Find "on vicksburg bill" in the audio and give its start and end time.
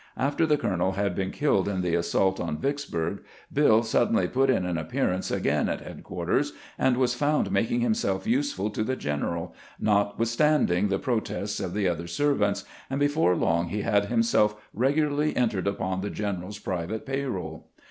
2.39-3.83